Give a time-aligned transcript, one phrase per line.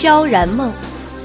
[0.00, 0.72] 萧然梦，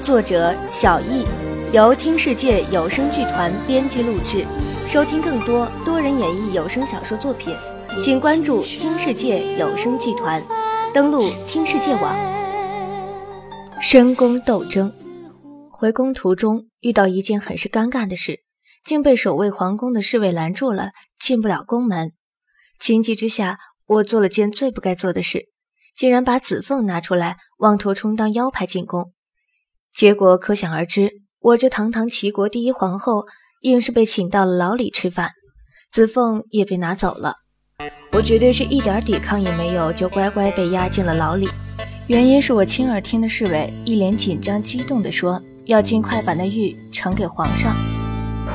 [0.02, 1.24] 作者小易，
[1.72, 4.44] 由听世界有声剧团编辑录制。
[4.88, 7.56] 收听更多多人演绎有声小说作品，
[8.02, 10.42] 请关注听世界有声剧团，
[10.92, 12.12] 登录听世界网。
[13.80, 14.92] 深宫斗争，
[15.70, 18.40] 回宫途中遇到一件很是尴尬的事，
[18.84, 22.10] 竟被守卫皇宫的侍卫拦住了，进不了宫门。
[22.80, 25.53] 情急之下，我做了件最不该做的事。
[25.96, 29.12] 竟然把子凤拿出来，妄图充当腰牌进宫，
[29.94, 31.12] 结果可想而知。
[31.40, 33.26] 我这堂堂齐国第一皇后，
[33.60, 35.30] 硬是被请到了牢里吃饭，
[35.92, 37.36] 子凤也被拿走了。
[38.12, 41.48] 我绝对是一点抵抗也没有，就乖乖被押进了牢里。
[42.06, 47.74] 原因是我亲耳听的侍卫一脸紧张激动地说，要尽快把那玉呈给皇上。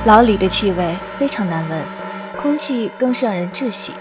[0.04, 1.84] 牢里的气味非常难闻，
[2.38, 3.92] 空气更是让人窒息。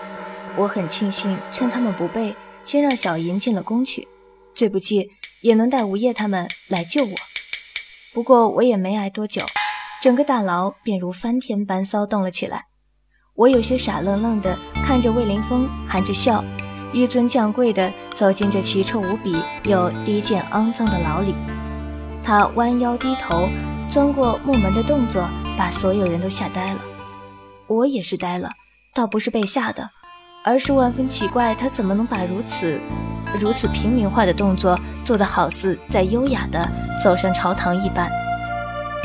[0.55, 2.35] 我很庆幸，趁他们不备。
[2.69, 4.07] 先让小银进了宫去，
[4.53, 5.09] 最不济
[5.41, 7.15] 也能带吴业他们来救我。
[8.13, 9.41] 不过我也没挨多久，
[10.03, 12.65] 整个大牢便如翻天般骚动了起来。
[13.33, 16.45] 我有些傻愣愣的看着魏凌风，含着笑，
[16.93, 21.33] 纡尊降贵的走进这奇臭无比又低贱肮脏的牢里。
[22.23, 23.49] 他弯腰低头，
[23.89, 26.79] 钻过木门的动作，把所有人都吓呆了。
[27.65, 28.51] 我也是呆了，
[28.93, 29.89] 倒不是被吓的。
[30.43, 32.79] 而是万分奇怪，他怎么能把如此、
[33.39, 36.65] 如此平民化的动作做得好似在优雅地
[37.03, 38.09] 走上朝堂一般？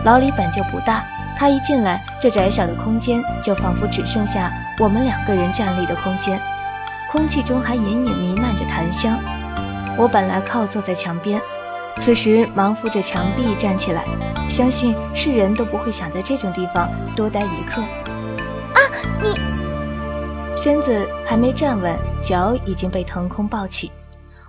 [0.05, 1.05] 牢里本就不大，
[1.37, 6.41] 他一进来，这窄小的空间就仿佛只剩下我们两个人站立的空间，
[7.11, 9.19] 空气中还隐隐弥漫着檀香。
[9.97, 11.41] 我本来靠坐在墙边，
[12.01, 14.05] 此时忙扶着墙壁站起来，
[14.49, 17.83] 相信世人都不会想在这种地方多待一刻。
[20.57, 23.91] 身子还没站稳，脚已经被腾空抱起，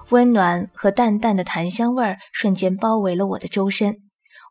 [0.09, 3.97] 温暖和淡淡的檀香味儿瞬间包围了我的周身。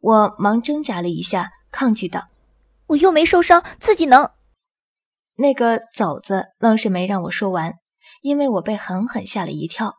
[0.02, 2.28] 我忙挣扎了一下，抗拒道
[2.88, 4.28] ：“我又没受伤，自己能。”
[5.36, 7.74] 那个走子愣是没让我说完，
[8.20, 9.94] 因为我被狠狠吓了一跳。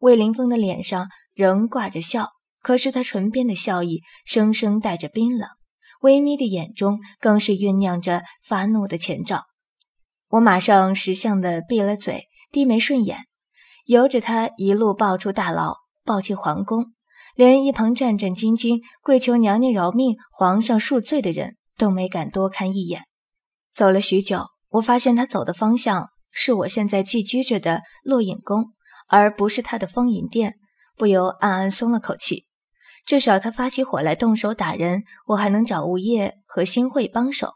[0.00, 2.30] 魏凌风的脸上仍挂着笑，
[2.62, 5.48] 可是他唇边的笑意生生带着冰冷，
[6.00, 9.44] 微眯的眼中更是酝酿着发怒的前兆。
[10.32, 13.26] 我马上识相的闭了嘴，低眉顺眼，
[13.84, 15.74] 由着他一路抱出大牢，
[16.06, 16.86] 抱进皇宫，
[17.34, 23.02] 连一旁战战兢兢跪求娘娘饶命、皇上恕罪的人都没敢多看一眼。
[23.74, 28.72] 走了许久，我发现他走的方向是我现在寄居着的落影宫，
[29.08, 30.54] 而不是他的丰银殿，
[30.96, 32.46] 不由暗暗松了口气。
[33.04, 37.50] 至少他发起火来动手打人，我还能找物业和新会帮手。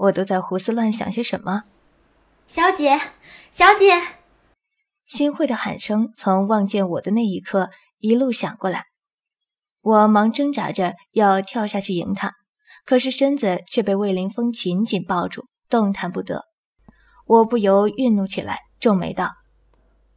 [0.00, 1.64] 我都在胡思乱想些什么？
[2.46, 2.98] 小姐，
[3.50, 4.00] 小姐！
[5.04, 7.68] 新会的喊声从望见我的那一刻
[7.98, 8.86] 一路响过来，
[9.82, 12.32] 我忙挣扎着要跳下去迎他，
[12.86, 16.46] 可是身子却被魏凌风紧紧抱住，动弹不得。
[17.26, 19.34] 我不由愠怒起来，皱眉道：“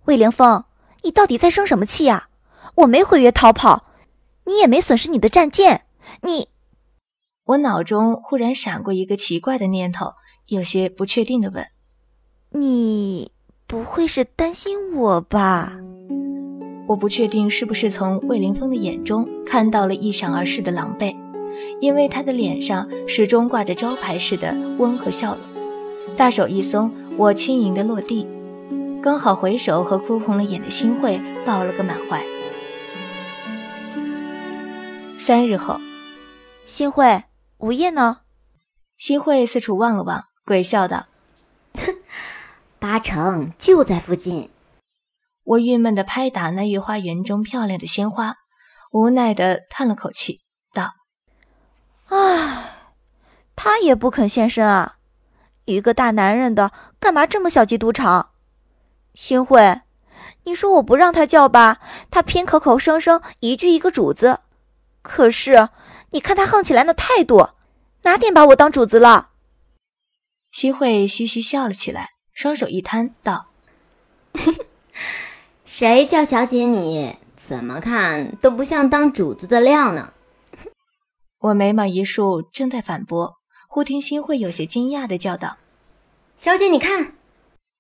[0.08, 0.64] 魏凌风，
[1.02, 2.30] 你到底在生什么气呀？
[2.76, 3.88] 我没毁约逃跑，
[4.46, 5.86] 你也没损失你的战舰，
[6.22, 6.48] 你……”
[7.46, 10.14] 我脑中忽然闪过一个奇怪的念头，
[10.48, 11.68] 有些不确定的问
[12.52, 13.32] ：“你
[13.68, 15.78] 不会是担心我吧？”
[16.88, 21.16] 我不确定是不是从魏凌风的眼中看到了一闪而逝的狼狈，
[21.82, 26.16] 因为他的脸上始终挂着招牌似的温和笑容。
[26.16, 28.26] 大手一松，我轻盈的落地，
[29.02, 32.24] 刚好回首和哭红了眼的新慧抱了个满怀。
[35.18, 35.78] 三日后，
[36.66, 37.22] 新慧。
[37.64, 38.20] 吴叶呢？
[38.98, 41.06] 新慧四处望了望，鬼笑道
[41.80, 41.96] ：“哼，
[42.78, 44.52] 八成就在附近。”
[45.46, 48.36] 我郁闷地拍打那御花园中漂亮的鲜花，
[48.92, 50.42] 无奈地叹了口气，
[50.74, 50.92] 道
[52.12, 52.80] ：“唉，
[53.56, 54.98] 他也不肯现身啊！
[55.64, 58.32] 一个大男人的，干嘛这么小鸡赌场？
[59.14, 59.80] 新慧，
[60.44, 61.80] 你说我不让他叫吧，
[62.12, 64.42] 他偏口口声声一句一个主子。
[65.02, 65.70] 可是……”
[66.14, 67.50] 你看他横起来那态度，
[68.04, 69.32] 哪点把我当主子了？
[70.52, 73.48] 新慧嘻嘻笑了起来，双手一摊，道
[75.66, 80.14] ：“谁叫小姐你怎么看都不像当主子的料呢。
[81.40, 83.36] ”我眉毛一竖，正在反驳，
[83.68, 85.58] 忽听新慧有些惊讶的叫道
[86.38, 87.16] ：“小姐，你看！”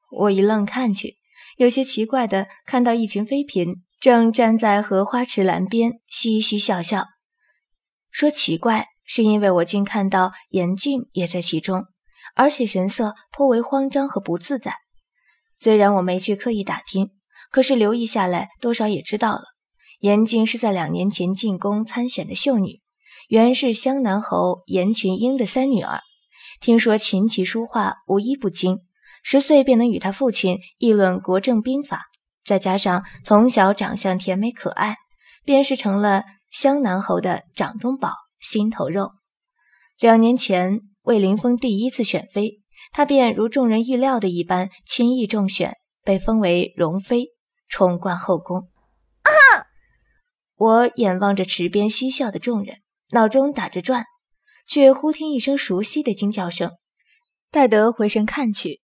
[0.10, 1.18] 我一愣，看去，
[1.58, 7.08] 有些奇怪的看到一群妃嫔正站在荷花池栏边，嘻嘻笑笑。
[8.10, 11.86] 说奇怪，是因为我竟看到严静也在其中，
[12.36, 14.76] 而且神色颇为慌张和不自在。
[15.60, 17.12] 虽然我没去刻意打听，
[17.52, 19.44] 可是留意下来，多少也知道了。
[20.00, 22.82] 严禁是在两年前进宫参选的秀女，
[23.30, 26.02] 原是湘南侯严群英的三女儿。
[26.60, 28.80] 听说琴棋书画无一不精，
[29.24, 32.02] 十岁便能与他父亲议论国政兵法，
[32.44, 34.98] 再加上从小长相甜美可爱，
[35.46, 38.14] 便是成了湘南侯的掌中宝、
[38.44, 39.14] 心头肉。
[39.98, 42.62] 两年前魏凌峰第一次选妃，
[42.92, 47.30] 他便如众人预料的一般轻易中选，被封为容妃，
[47.68, 48.70] 宠冠后宫。
[49.24, 49.66] 啊！
[50.56, 52.78] 我眼望着池边嬉笑的众人，
[53.10, 54.06] 脑中打着转。
[54.66, 56.72] 却忽听一声熟悉的惊叫声，
[57.52, 58.80] 待得回神看去，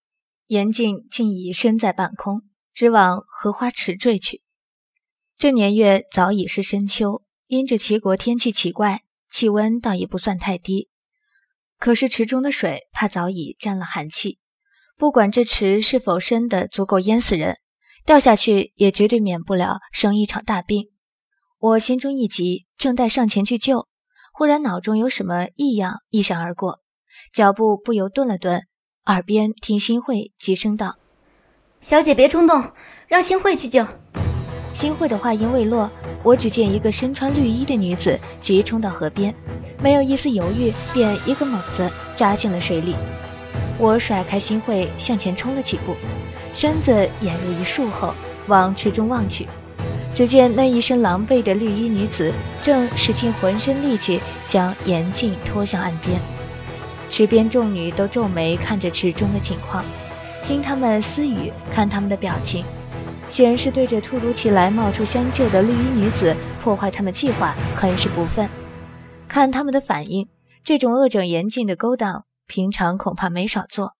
[0.47, 2.41] 严静竟已身在半空，
[2.73, 4.43] 直往荷花池坠去。
[5.37, 10.89] 这年月早已是深秋，因着齐国天气奇怪，气温倒也不算太低。
[11.77, 14.39] 可是池中的水怕早已沾了寒气，
[14.97, 17.57] 不管这池是否深的足够淹死人，
[18.05, 20.89] 掉下去也绝对免不了生一场大病。
[21.57, 23.87] 我心中一急，正待上前去救。
[24.33, 26.79] 忽然脑中有什么异样一闪而过，
[27.33, 28.61] 脚步不由顿了顿，
[29.05, 30.97] 耳边听新慧急声道
[31.81, 32.71] ：“小姐别冲动，
[33.07, 33.85] 让新慧去救。”
[34.73, 35.89] 新会的话音未落，
[36.23, 39.33] 我只见一个身穿绿衣的女子急冲到河边，
[39.81, 42.95] 没有一丝犹豫，便一个猛子扎进了水里。
[43.77, 45.95] 我甩开新会，向前冲了几步，
[46.53, 48.13] 身子掩入一树后，
[48.47, 49.47] 往池中望去。
[50.13, 56.19] 只见那一身狼狈的绿衣女子正使尽浑身力气将严静拖向岸边，
[57.09, 59.83] 池边众女都皱眉看着池中的情况，
[60.45, 62.65] 听他们私语，看他们的表情，
[63.29, 68.49] 显然是对着突如其来冒出相救的绿衣女子破坏他们计划很是不忿。
[69.27, 70.27] 看他们的反应，
[70.63, 73.95] 这种恶整严禁的勾当，平常恐怕没少做。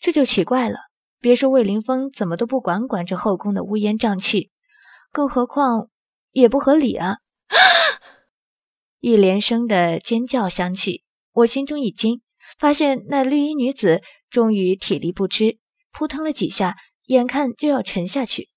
[0.00, 0.78] 这就奇怪了，
[1.20, 4.50] 别说魏凌风怎么都不管管这后宫的乌烟瘴气。
[5.12, 5.88] 更何况，
[6.32, 7.18] 也不合理啊！
[9.00, 12.22] 一连声的尖叫响起，我心中一惊，
[12.58, 15.58] 发现那绿衣女子终于体力不支，
[15.92, 16.76] 扑腾了几下，
[17.08, 18.48] 眼看就要沉下去。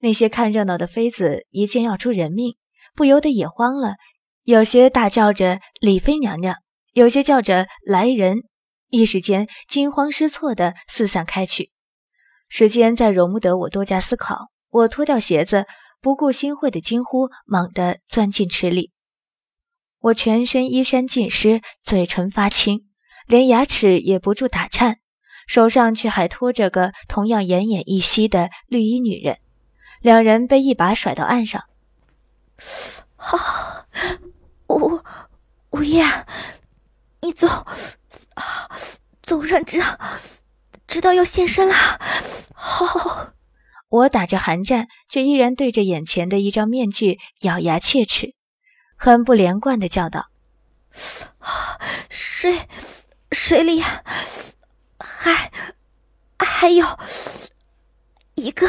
[0.00, 2.56] 那些看热闹的妃子一见要出人命，
[2.94, 3.94] 不由得也慌了，
[4.42, 6.56] 有些大叫着“李妃娘娘”，
[6.92, 8.38] 有些叫着“来人”，
[8.90, 11.70] 一时间惊慌失措的四散开去。
[12.48, 14.50] 时间再容不得我多加思考。
[14.70, 15.66] 我脱掉鞋子，
[16.00, 18.90] 不顾新会的惊呼，猛地钻进池里。
[20.00, 22.88] 我全身衣衫尽湿，嘴唇发青，
[23.28, 24.98] 连牙齿也不住打颤，
[25.46, 29.38] 手上却还拖着个同样奄奄一息的绿衣女人。
[30.00, 31.64] 两人被一把甩到岸上。
[33.16, 33.86] 啊，
[34.68, 35.00] 吴
[35.70, 36.26] 吴燕，
[37.20, 38.68] 你走啊，
[39.22, 39.82] 总算知
[40.86, 41.74] 知道要现身了。
[42.54, 43.32] 好。
[43.88, 48.34] 我打着寒战，却依然对着眼前的一张面具咬牙切齿，
[48.96, 50.28] 很不连贯的叫道
[52.08, 52.60] ：“水
[53.30, 53.84] 水里
[55.22, 55.52] 还
[56.38, 56.84] 还有
[58.34, 58.66] 一个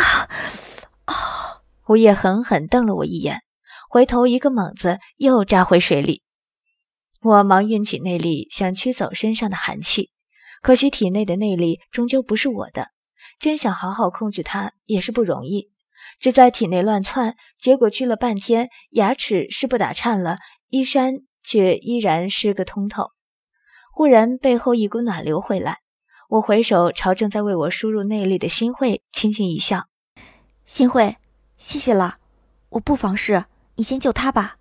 [1.08, 3.42] 哦。”吴叶狠狠瞪了我一眼，
[3.90, 6.24] 回头一个猛子又扎回水里。
[7.22, 10.12] 我忙运起内力想驱走身上的寒气，
[10.62, 12.90] 可惜体内的内力终究不是我的。
[13.40, 15.72] 真想好好控制它也是不容易，
[16.20, 20.38] 只在体内乱窜，结果去了半天，牙齿是不打颤了，
[20.70, 23.12] 衣衫却依然是个通透。
[23.94, 25.80] 忽然背后一股暖流回来，
[26.34, 29.84] 我回首朝正在为我输入内力的新慧轻轻一笑
[30.66, 31.18] ：“新慧，
[31.58, 32.18] 谢谢了，
[32.70, 34.58] 我不妨事，你先救他吧。”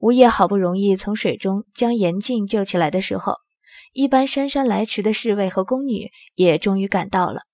[0.00, 3.36] 吴业好不容易从水中将严静救起来的时候，
[3.94, 7.44] 一般姗姗来迟的侍卫和宫女也终于赶到了。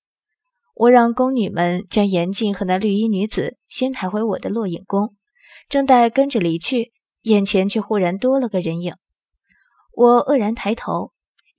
[0.75, 5.15] 我让宫女们将严静和那绿衣女子先抬回我的落影宫，
[5.69, 8.97] 正待跟着离去，眼前却忽然多了个人影。
[9.95, 11.13] 我愕然抬头，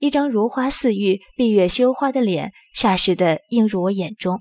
[0.04, 4.38] 一张如花似玉、闭月羞花的脸霎时的映入我眼中，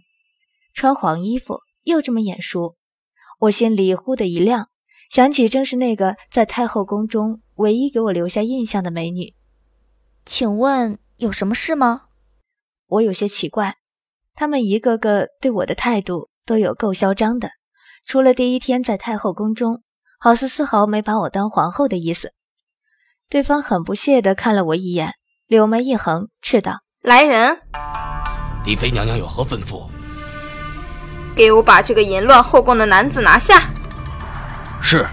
[0.73, 2.75] 穿黄衣服，又这么眼熟。
[3.39, 4.67] 我心里忽的一亮，
[5.09, 9.35] 想起正是那个在太后宫中唯一给我留下印象的美女。
[10.25, 12.07] 请问有什么事吗？
[12.87, 13.77] 我有些奇怪。
[14.35, 17.51] 他们一个个对我的态度都有够嚣张的，
[18.05, 19.81] 除了第一天在太后宫中，
[20.19, 22.33] 好似丝毫没把我当皇后的意思。
[23.29, 25.13] 对方很不屑地看了我一眼，
[25.53, 27.59] 柳眉一横，斥道：“来人！
[28.65, 29.83] 李妃娘娘有何吩咐？
[31.35, 33.69] 给我把这个淫乱后宫的男子拿下！”
[34.81, 35.07] 是。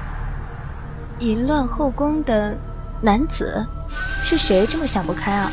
[1.18, 2.56] 淫乱后宫的
[3.02, 3.66] 男子
[4.24, 4.66] 是谁？
[4.66, 5.52] 这么想不开啊？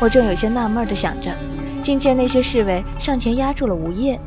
[0.00, 1.30] 我正有些纳闷的想着。
[1.82, 4.18] 竟见那些侍卫上前压住了吴叶，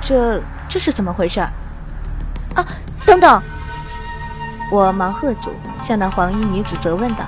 [0.00, 1.40] 这这是怎么回事？
[1.40, 2.64] 啊，
[3.04, 3.42] 等等！
[4.70, 5.50] 我忙喝阻，
[5.82, 7.24] 向那黄衣女子责问道：“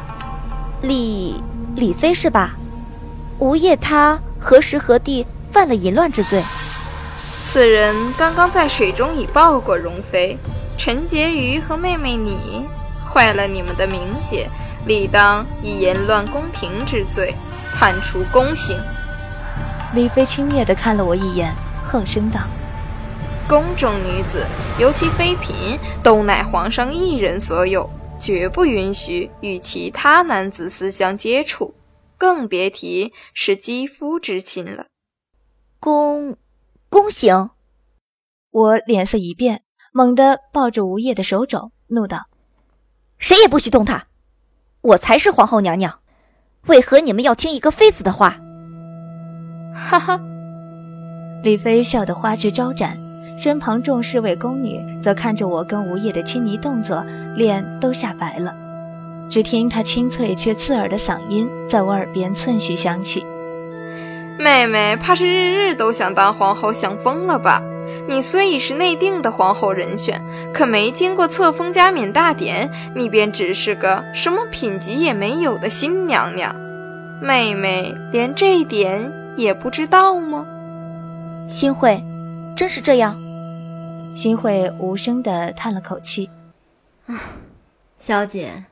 [0.82, 1.42] 李
[1.76, 2.56] 李妃是吧？
[3.38, 6.42] 吴业他何时何地犯了淫乱之罪？”
[7.44, 10.36] 此人刚刚在水中已抱过容妃
[10.76, 12.66] 陈婕妤和妹妹你，
[13.12, 14.48] 坏了你们的名节，
[14.86, 17.34] 理当以淫乱宫廷之罪
[17.74, 18.76] 判处宫刑。
[19.94, 21.54] 李妃轻蔑地看了我一眼，
[21.84, 22.40] 哼声道
[23.48, 24.44] ：“宫中女子，
[24.78, 31.74] 尤其妃嫔，都乃皇上一人所有，绝不允许与其他男子私相接触，
[32.16, 34.86] 更别提是肌肤之亲了。”
[35.80, 36.36] 宫。
[36.88, 37.50] 宫刑！
[38.52, 42.28] 我脸色一变，猛地抱着吴业的手肘，怒道
[43.18, 44.06] ：“谁也不许动他！
[44.80, 45.98] 我才是皇后娘娘，
[46.68, 48.38] 为何你们要听一个妃子的话？”
[49.74, 50.18] 哈哈，
[51.42, 52.96] 李妃笑得花枝招展，
[53.38, 58.54] 身旁众侍卫宫女则看着我跟吴业的亲昵动作，脸都吓白了。
[59.28, 63.24] 只听她清脆却刺耳的嗓音在我耳边寸许响起。
[64.38, 67.62] 妹妹怕是日日都想当皇后，想疯了吧？
[68.08, 70.20] 你虽已是内定的皇后人选，
[70.52, 76.54] 可没经过册封加冕大典，你便只是个什么品级也没有的新娘娘。
[77.20, 80.44] 妹妹连这一点也不知道吗？
[81.48, 82.02] 新慧，
[82.54, 83.16] 真是这样？
[84.16, 86.30] 新慧无声的叹了口气
[87.04, 87.20] ：“啊，
[87.98, 88.64] 小姐，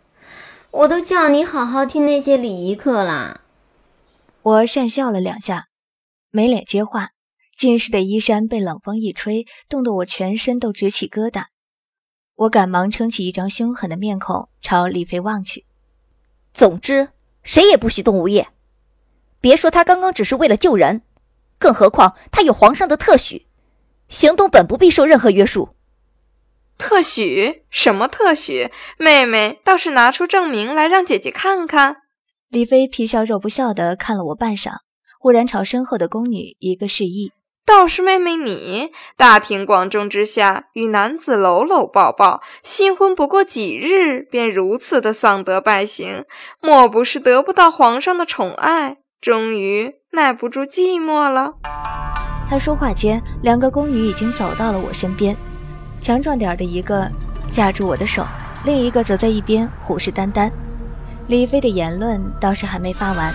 [0.70, 3.42] 我都叫你好好听那些礼仪课啦。”
[4.40, 5.66] 我讪笑了两下，
[6.30, 7.10] 没脸接话。
[7.54, 11.44] 浸湿的衣衫被冷风一吹，冻得我全身都直起疙瘩。
[12.36, 15.66] 我赶忙撑起一张凶狠的面孔，朝李妃望去。
[16.54, 17.10] 总之，
[17.42, 18.48] 谁也不许动吴业。
[19.42, 21.02] 别说他刚刚只是为了救人，
[21.58, 23.43] 更何况他有皇上的特许，
[24.14, 25.70] 行动本不必受任何约束。
[26.78, 27.64] 特许？
[27.68, 28.70] 什么特许？
[28.96, 31.96] 妹妹倒是拿出证明来，让姐姐看看。
[32.48, 34.70] 李妃皮笑肉不笑的看了我半晌，
[35.18, 37.32] 忽然朝身后的宫女一个示意
[37.66, 46.24] ：“倒是妹妹你，大庭广众之下与男子搂搂抱抱，新婚不过几日，便如此的丧德败行，
[46.60, 51.54] 莫不是得不到皇上的宠爱，终于耐不住寂寞了？”
[52.48, 55.36] 他说话间，两个宫女已经走到了我身边，
[56.00, 57.10] 强壮点的一个
[57.50, 58.24] 架住我的手，
[58.64, 60.50] 另一个则在一边虎视眈眈。
[61.26, 63.32] 李妃的言论倒是还没发完。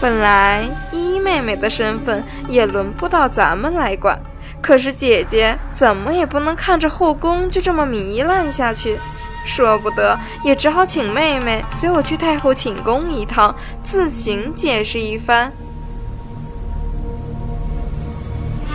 [0.00, 4.20] 本来依依妹妹的身份也轮不到咱们来管，
[4.60, 8.98] 可是姐姐怎么也不能看着后宫就这么糜烂下去，
[9.46, 15.50] 说不得也只好请妹妹随我去太后寝宫一趟，自行解释一番。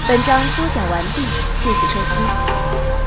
[0.09, 1.21] 本章播讲完毕，
[1.53, 2.98] 谢谢收听。